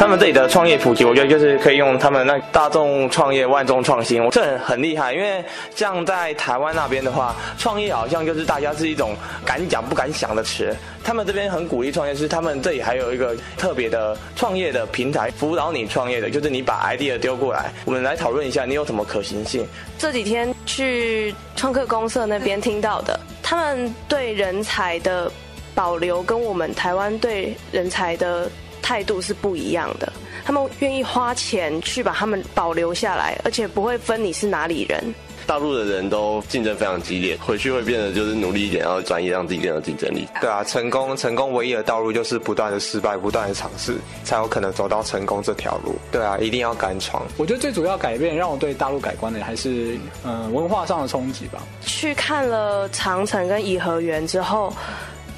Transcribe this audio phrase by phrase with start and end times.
[0.00, 5.12] 他们这里的创业普及，我觉得就是可以用他们那大众创业、万众创新，我这很很厉害。
[5.12, 5.44] 因为
[5.76, 9.14] 像在台湾那边的话，创业好像就是大家是一种
[9.44, 10.74] 敢讲不敢想的词。
[11.04, 19.68] 他们这边很鼓励创业，是他们这里还有一个特别的创业的平台，辅导你创业的，就是你把 idea 丢过来，我们来讨论一下你有什么可行性。
[19.98, 25.30] 这几天去创客公社那边听到的，他们对人才的
[25.74, 28.50] 保留跟我们台湾对人才的
[28.82, 30.12] 态度是不一样的。
[30.44, 35.14] 他们愿意花钱去把他们保留下来，而且不会分你是哪里人。
[35.46, 40.28] 大陆的人都竞争非常激烈，回去会变得就是努力一点，然后专业，让自己更有竞争力。
[40.40, 45.96] 对啊，成功成功唯一的道路就是不断的失败，不断的尝试，才有可能走到成功这条路。
[46.12, 47.26] 对啊，一定要敢闯。
[47.36, 51.60] 我觉得最主要改变让我对大陆改观的还是嗯文化上的冲击吧。
[51.80, 54.72] 去看了长城跟颐和园之后，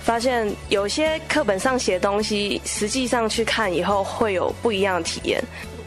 [0.05, 5.43] 发现有些课本上写的东西，实际上去看以后会有不一样的体验。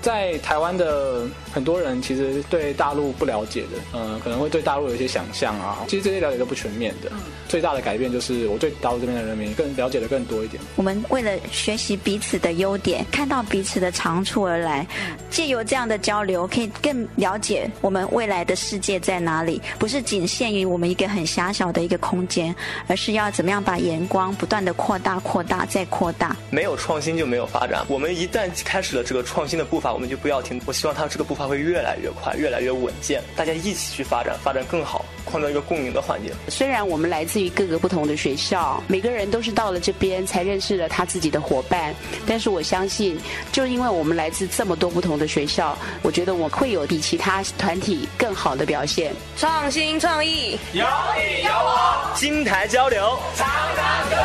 [0.06, 5.80] 在台湾的很多人其实对大陆不了解的，呃，可能会对大陆有一些想象啊。
[5.88, 7.12] 其实这些了解都不全面的。
[7.48, 10.62] 最大的改变就是我对大陆这边的人民更了解的更多一点。
[10.76, 14.86] 我们为了学习彼此的优点，看到彼此的长处而来，
[15.32, 22.56] 借由这样的交流，可以更了解我们未来的世界在哪里，不是仅限于我们一个很狭小的一个空间，
[22.88, 26.36] 而是要怎么样把眼光不断的扩大、扩大再扩大。
[26.52, 27.84] 没有创新就没有发展。
[27.88, 30.62] 我们一旦开始了这个创新的步伐，我们就不要停。
[30.66, 36.34] 我希望它这个步伐会越来越快，越来越稳健，大家一起去发展，发展更好，创造一个共赢的环境。
[36.50, 41.96] 虽然我们来自于各个不同的学校，每个人都是到了这边才认识了他自己的伙伴，
[42.28, 43.18] 但是我相信，
[43.54, 49.14] 就因为我们来自这么多不同的学校，我觉得我会有比其他团体更好的表现。
[49.38, 50.86] 创新创意，有
[51.16, 54.16] 你有我，金台交流，长长久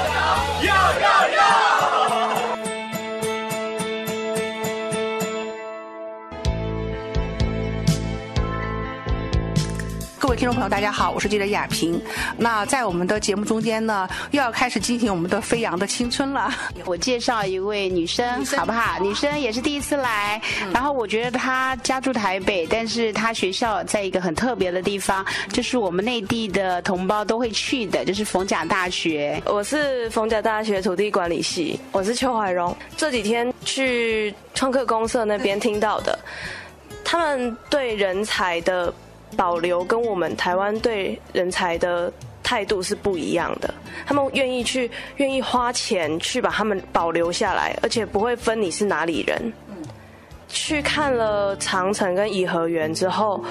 [0.66, 0.99] 久，
[10.50, 12.02] 众朋友，大家好，我是记者亚萍。
[12.36, 16.52] 那在我们的节目中间呢，又要开始进行我们的飞扬的青春了。
[16.84, 18.98] 我介绍一位女生，好不好？
[18.98, 20.42] 女生也是第一次来，
[20.74, 29.40] 然后我觉得她家住台北，但是她学校在一个很特别的地方，就是我们内地的同胞都会去的，就是逢甲大学。
[29.46, 32.76] 我是逢甲大学土地管理系，我是邱怀荣。
[32.96, 36.18] 这几天去创客公社那边听到的，
[37.04, 38.92] 他们对人才的。
[39.36, 43.72] 保留跟我们台湾对人才的态度是不一样的，
[44.06, 49.52] 他们愿意去愿意花钱去把他们保留下来，而且不会分你是哪里人。
[50.48, 53.42] 去看了长城跟颐和园之后，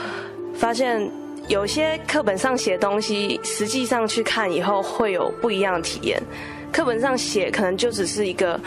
[0.53, 1.09] 发现
[1.47, 6.21] 有些课本上写东西，实际上去看以后会有不一样的体验。
[6.73, 8.59] 课本上写可能就只是一个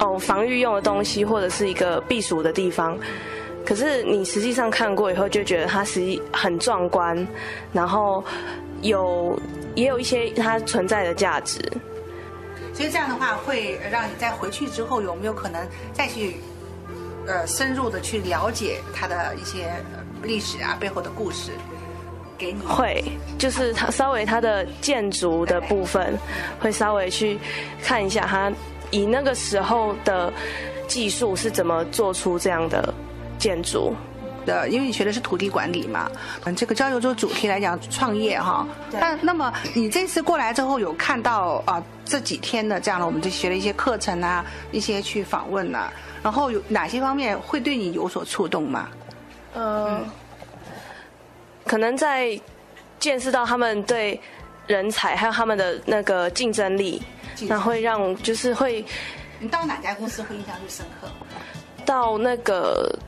[0.00, 2.98] 哦防御用的东西，或者是一个避暑的地方。
[3.68, 7.28] 可是你实际上看过以后，就觉得它实际很壮观，
[7.70, 8.24] 然后
[8.80, 9.38] 有
[9.74, 11.60] 也有一些它存在的价值。
[12.72, 16.36] 所以这样的话，会让你在回去之后有没有可能再去
[17.26, 19.70] 呃深入的去了解它的一些
[20.22, 21.50] 历史啊背后的故事？
[22.38, 23.04] 给你会
[23.38, 26.18] 就是它稍微它的建筑的部分，
[26.58, 27.38] 会稍微去
[27.82, 28.50] 看一下它
[28.90, 30.32] 以那个时候的
[30.86, 32.94] 技术是怎么做出这样的。
[33.38, 33.94] 建筑
[34.44, 36.10] 的，因为你学的是土地管理嘛，
[36.44, 38.66] 嗯，这个交流周主题来讲创业哈。
[38.92, 48.88] 那那么你这次过来之后有看到啊这几天的这样的我们就学了一些课程啊，一些去访问啊，然后有哪些方面会对你有所触动吗？
[49.54, 50.04] 嗯，
[51.66, 52.40] 可能在
[52.98, 54.18] 见识到他们对
[54.66, 57.02] 人才还有他们的那个竞争力，
[57.42, 58.84] 那会让就是会。
[59.40, 61.08] 你到哪家公司会印象最深刻？
[61.84, 62.98] 到那个。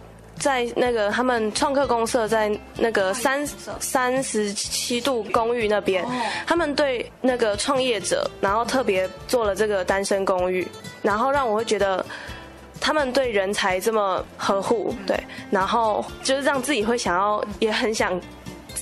[0.41, 3.47] 在那个他们创客公社在那个三
[3.79, 6.05] 三十七度公寓那边，
[6.47, 10.67] 他们对那个创业者，然后特别做了这个单身公寓，
[11.03, 12.05] 然后让我会觉得
[12.81, 15.17] 他们对人才这么呵护，对，
[15.51, 18.21] 然后就是让自己会想要，也很想。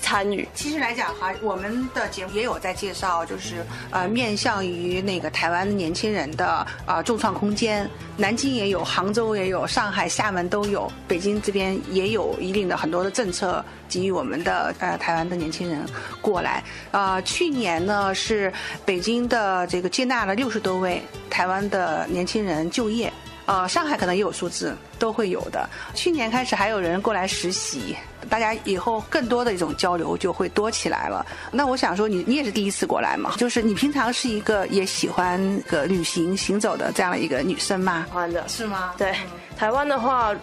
[0.09, 3.57] 参与，其实来讲哈，我们的节目也有在介绍，就是
[3.91, 7.87] 呃，面向于那个台湾年轻人的啊，众创空间。
[8.17, 15.85] 南京也有，杭州也有，上海、厦门都有，北京这边也有一定的很多的政策给予我们的呃台湾的年轻人
[16.23, 16.65] 过来。
[16.91, 18.51] 啊，去年呢是
[18.87, 23.13] 北京的这个接纳了六十多位台湾的年轻人就业。
[23.49, 25.67] 呃，上海可能也有数字，都会有的。
[25.95, 27.97] 去年开始还有人过来实习，
[28.29, 31.25] 大家以后更多的一种交流就会多起来了。
[31.51, 33.33] 那我想说，你你也是第一次过来嘛？
[33.39, 38.05] 就是你平常是一个也喜欢个旅行行走的这样的一个女生吗？
[38.09, 38.93] 喜欢的，是吗？
[38.99, 39.17] 对，
[39.57, 40.35] 台湾的话，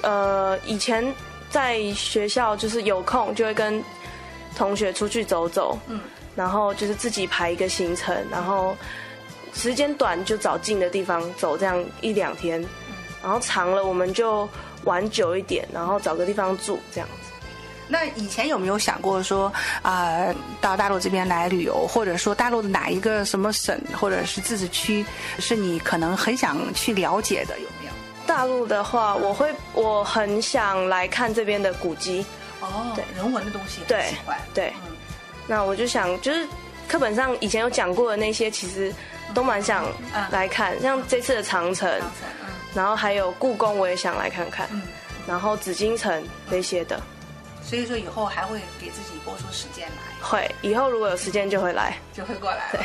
[0.00, 1.04] 呃，以前
[1.50, 3.84] 在学校就是有空就会跟
[4.56, 6.00] 同学出去走走，嗯，
[6.34, 8.74] 然后就是自己排一个行程，然后
[9.56, 12.64] 时间短就找近的地方走，这样一两天，
[13.22, 14.48] 然后长了我们就
[14.84, 17.32] 玩久一点，然后找个地方住这样子。
[17.88, 25.06] 那以前有没有想过说啊、到大陆这边来旅游，或者说大陆的哪一个什么省或者是自治区
[25.38, 27.58] 是你可能很想去了解的？
[27.60, 27.92] 有没有？
[28.26, 32.26] 大陆的话，我会我很想来看这边的古迹，
[32.60, 34.38] 哦，对人文的东西对很喜欢。
[34.52, 34.96] 对，嗯
[35.46, 36.44] 那我就想，就是
[36.88, 38.92] 课本上以前有讲过的那些，其实
[39.34, 39.84] 都蛮想
[40.14, 40.24] 嗯。
[40.30, 41.88] 来看，像这次的长城，
[42.74, 44.82] 然后还有故宫，我也想来看看，嗯，
[45.26, 47.00] 然后紫禁城那些的，
[47.62, 51.96] 所以说以后还会给自己播出时间来，会以后如果有时间就会来。
[52.12, 52.84] 就会过来了。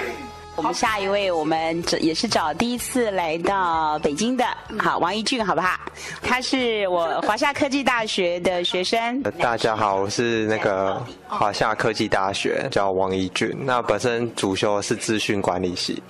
[0.57, 4.45] 我们下一位，我们这也是找第一次来到北京的，
[4.77, 5.80] 好，王一俊，好不好？
[6.21, 9.21] 他是我华夏科技大学的学生。
[9.24, 13.56] 呃大家好，我是那个华夏科技大学，叫王一俊。
[13.62, 16.03] 那本身主修的是资讯管理系。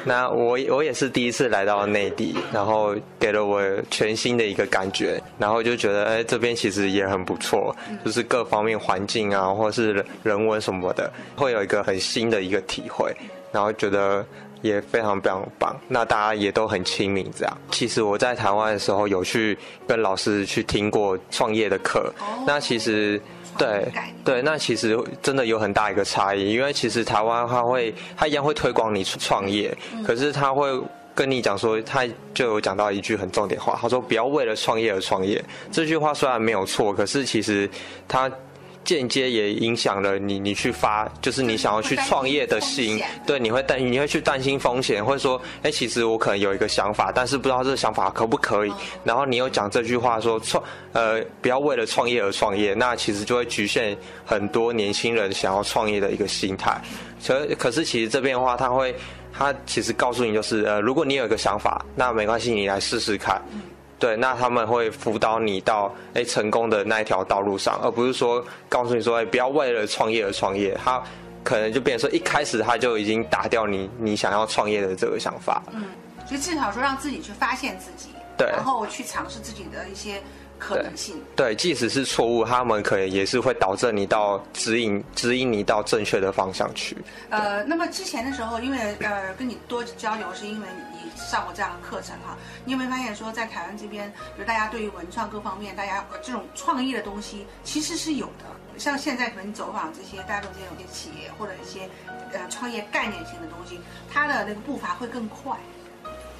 [0.04, 7.74] 那我我也是第一次来到内地，然后给了我全新的一个感觉，然后就觉得哎，这边其实也很不错，
[8.04, 13.14] 就是各方面环境啊，或是人人文什么的，会有一个很新的一个体会，
[13.52, 14.24] 然后觉得
[14.62, 15.78] 也非常非常棒。
[15.88, 17.58] 那大家也都很亲民，这样。
[17.70, 19.56] 其实我在台湾的时候有去
[19.86, 22.12] 跟老师去听过创业的课，
[22.46, 23.20] 那其实。
[23.58, 23.92] 对
[24.24, 29.76] 对，那其实真的有很大一个差异，因为其实台湾它会，它一样会推广你创业，
[30.06, 30.68] 可是它会
[31.14, 35.42] 跟你讲说，他就有讲到一句很重点话，他说不要为了创业而创业。
[35.70, 37.68] 这句话虽然没有错，可是其实
[38.08, 38.30] 它
[38.94, 48.72] 间接也影响了你，你去发，就是你想要去创业的心，对，你会担，你会去担心风险，或者说，哎，其实我可能有一个想法，但是不知道这个想法可不可以。
[49.04, 56.80] 然后你又讲这句话说创，呃，不要为了创业而创业，那其实就会局限很多年轻人想要创业的一个心态。
[57.24, 58.94] 可可是其实这边的话，他会，
[59.32, 63.40] 他其实告诉你就是，呃，如果你有一个想法，那没关系，你来试试看。
[64.00, 71.00] 对，那他们会辅导你到哎成功的那一条道路上，而不是说告诉你说哎不要为了创业而创业，他
[71.44, 75.62] 可能就变成说一开始他就已经打掉你你想要创业的这个想法。
[75.72, 75.84] 嗯，
[76.26, 78.08] 所以至少说让自己去发现自己，
[78.38, 80.22] 对然后去尝试自己的一些
[80.60, 81.20] 可能性。
[81.34, 86.96] 对，即使是错误，他们可能也是会导致你到指引指引你到正确的方向去。
[87.30, 98.44] 呃，那么之前的时候，因为呃跟你多交流，是因为你上过这样的课程哈，你有没有发现说在台湾这边，比如大家对于文创各方面，大家呃这种创意的东西其实是有的。
[98.78, 101.88] 像现在可能走访这些大众这种一些企业或者一些
[102.32, 103.80] 呃创业概念性的东西，
[104.10, 105.56] 它的那个步伐会更快。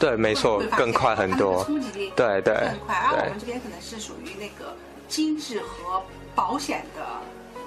[0.01, 1.63] 对，没错更快很多。
[1.65, 2.97] 冲击力对对更快。
[2.97, 4.75] 而我们这边可能是属于那个
[5.07, 6.03] 精致和
[6.35, 7.03] 保险的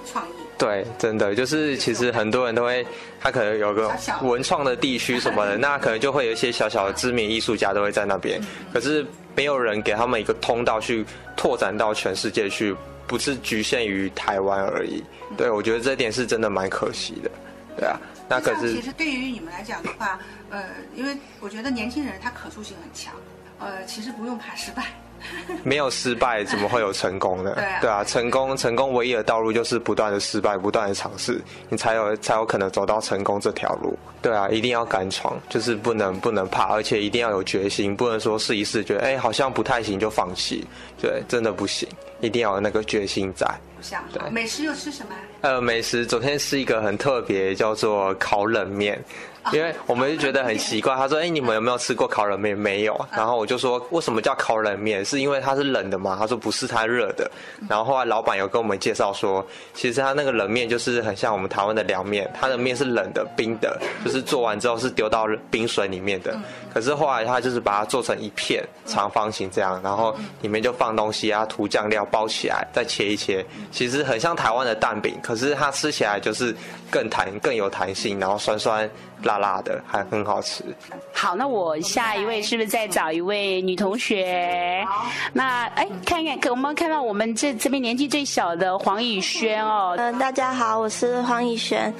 [0.04, 0.32] 创意。
[0.58, 2.84] 对，真的就是其实很多人都会，
[3.20, 3.90] 他可能有个
[4.22, 8.40] 文创的地区什么的， 那可能就会有一些小小的知名艺术家都会在那边，
[8.72, 9.06] 可是
[9.36, 11.06] 没有人给他们一个通道去
[11.36, 12.74] 拓展到全世界去，
[13.06, 15.02] 不是局限于台湾而已。
[15.36, 17.30] 对，我觉得这点是真的蛮可惜的。
[17.76, 20.18] 对啊，那可是其实对于你们来讲的话，
[20.50, 23.14] 呃，因为我觉得年轻人他可塑性很强，
[23.58, 24.86] 呃，其实不用怕失败。
[25.62, 27.56] 没有失败，怎么会有成功呢？
[27.80, 33.96] 对啊成功成功唯一的道路就是不断的失败，不断的尝试，你才有才有可能走到成功这条路。
[34.20, 40.66] 对啊，一定要敢闯，就是不能不能怕，而且一定要有决心，不能说试一试觉得哎好像不太行就放弃，
[41.00, 41.88] 对，真的不行，
[42.20, 43.46] 一定要有那个决心在。
[43.76, 45.14] 不像对美食又吃什么？
[45.42, 49.02] 呃，美食昨天是一个很特别，叫做烤冷面。
[49.52, 52.98] 因为我们就觉得很奇怪，他说：“哎，你们有没有吃过烤冷面？”没有。
[53.12, 55.04] 然后我就说：“为什么叫烤冷面？
[55.04, 57.30] 是因为它是冷的吗？”他说：“不是，它热的。”
[57.68, 66.34] 然后后来老板有跟我们介绍说，其实他那个冷面就是很像我们台湾的凉面，它的面是冷的、冰的，就是做完之后是丢到冰水里面的。
[66.72, 76.52] 可是后来他就是把它做成一片长方形这样，然后里面就放东西啊，涂酱料包起来，再切一切，其实很像台湾的蛋饼，可是它吃起来就是
[76.90, 78.90] 更弹、更有弹性，然后酸酸
[79.22, 80.64] 辣辣辣的，还很好吃。
[81.12, 84.84] 好，那我下一位是不是再找一位女同学？
[85.32, 89.94] 那哎，看看，可我们看到我们这这边年纪最小的黄以轩哦。
[89.98, 91.92] 嗯，大家好，我是黄以轩。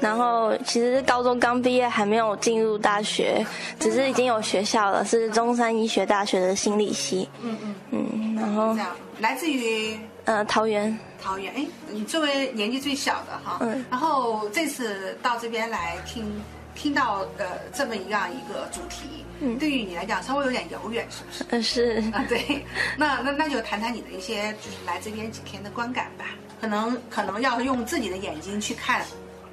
[0.00, 3.44] 然后其实高中刚毕业，还没有进入大学，
[3.78, 7.28] 只是已经有学校了，是中山医学大学的心理系。
[7.42, 8.76] 嗯嗯嗯，然后
[9.20, 10.96] 来自于呃桃园。
[11.22, 16.24] 桃园，哎，你作为年纪最小的哈，嗯，然后这次到这边来听。
[16.74, 21.44] 听到呃这么一样一个主题，嗯，对于你来讲稍微有点遥远，是不是？
[21.50, 22.64] 嗯，是啊，对。
[22.96, 26.24] 那那那就谈谈你的一些就是来这边几天的观感吧。
[26.60, 29.04] 可能可能要用自己的眼睛去看，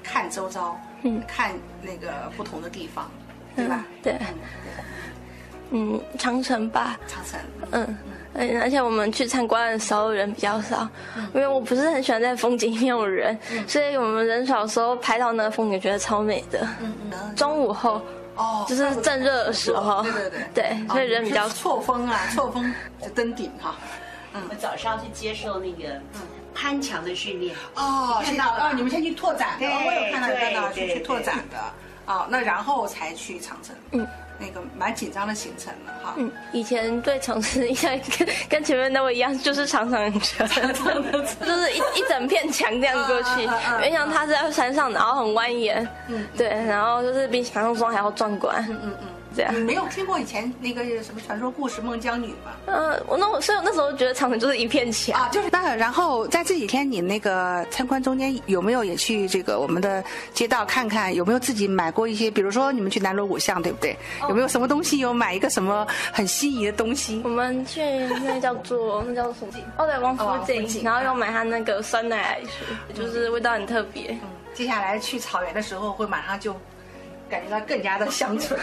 [0.03, 3.09] 看周遭，嗯，看那个不同的地方，
[3.55, 3.85] 对吧？
[4.03, 4.15] 对。
[5.71, 6.99] 嗯，长城吧。
[7.07, 7.39] 长城。
[7.71, 7.85] 嗯。
[7.88, 7.97] 嗯，
[8.33, 10.88] 而且我们去参观的时候人比较少，
[11.33, 16.65] 因为我不是很喜欢在风景里面有人，所以我们人少的时候拍到那个风景，觉得超美的。
[16.79, 17.36] 嗯嗯。
[17.36, 18.01] 中午后，
[18.36, 20.03] 哦，就是正热的时候。
[20.03, 20.39] 对对对。
[20.53, 23.75] 对，所以人比较错峰啊，错峰就登顶哈。
[24.33, 24.41] 嗯。
[24.50, 26.00] 我早上去接受那个
[26.53, 27.55] 攀墙的训练。
[27.75, 31.57] 哦，看到了哦，你们先去拓展，我有看到看到去去拓展的。
[32.05, 33.75] 哦，那然后才去长城。
[33.91, 34.07] 嗯。
[34.39, 36.13] 那个蛮紧张的行程了哈。
[36.17, 43.48] 嗯，以前对城市印象跟跟前面那位一样，就是长城车， 就是一一整片墙这样过去。
[43.79, 45.88] 没想到它是在山上，然后很蜿蜒。
[46.08, 48.65] 嗯，对，然后就是比想象中还要壮观。
[48.69, 49.08] 嗯嗯嗯。
[49.51, 52.51] 你没有听过以前那个什么传说故事《孟姜女》吗？
[52.65, 61.13] 嗯，我那我所以我那时候觉得长城就是一片墙啊，就是那然后在这几天你那个参观中间有没有也去这个我们的街道看看？
[61.13, 62.29] 有没有自己买过一些？
[62.29, 63.95] 比如说你们去南锣鼓巷对不对？
[64.27, 67.21] 有没有什么东西有买一个什么很心仪的东西？
[67.24, 67.81] 我们去
[68.24, 69.63] 那叫做那叫做什么？
[69.77, 74.12] 哦对，王府井，然后又买他那个酸奶来吃，就是味道很特别。
[74.24, 76.55] 嗯，接下来去草原的时候会马上就。
[77.29, 78.59] 感觉到更加的乡村，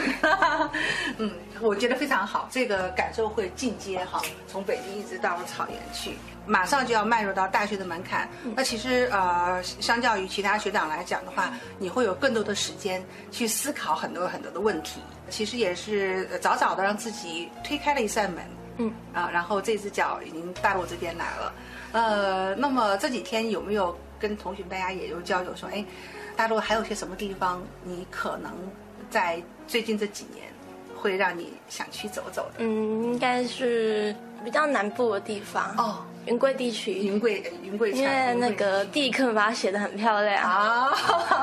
[1.18, 1.30] 嗯，
[1.61, 8.28] 我觉得非常好，这个感受会进阶哈，从北京一直到草原去，马上就要迈入到大学的门槛。
[8.54, 15.00] 那其实呃，相较于其他学长来讲的话，你会有更多的时间去思考很多很多的问题。
[15.30, 18.44] 其实也是早早的让自己推开了一扇门，
[18.78, 21.54] 嗯啊，然后这只脚已经大陆这边来了。
[21.92, 25.85] 呃，那么这几天有没有跟同学大家也有交流说，哎？
[26.36, 28.52] 大陆还有些什么地方，你可能
[29.10, 30.46] 在最近这几年
[30.94, 32.56] 会让你想去走走的？
[32.58, 34.14] 嗯，应该是
[34.44, 36.92] 比较南部的地方哦，云贵地区。
[36.92, 40.90] 云贵，云贵，因为那个地课把它写的很漂亮啊，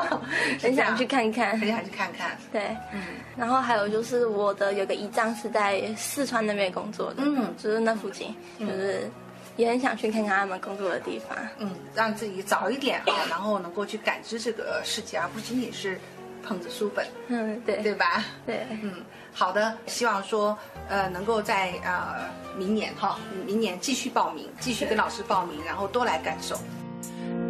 [0.62, 2.38] 很想去看看，很想去看看。
[2.51, 3.01] 对，嗯，
[3.35, 9.09] 然后还有就是我的有个姨丈是在四川那边工作的，嗯，就是那附近，就是。
[9.55, 16.00] 也很想去看看他们工作的地方，嗯，让自己早一点啊，然后能够去感知这个世界，而不仅仅是
[16.45, 18.25] 捧着书本，嗯，对，对吧？
[18.45, 18.95] 对，嗯，
[19.33, 20.57] 好的，希望说，
[20.89, 26.57] 呃，能够在呃明年哈，明年继续报名，继续跟老师报名，然后多来感受。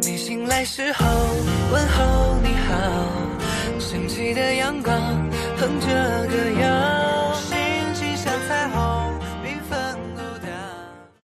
[0.00, 1.04] 你醒来时候
[1.72, 4.94] 问候你好，升起的阳光
[5.56, 5.86] 哼着
[6.28, 7.13] 歌谣。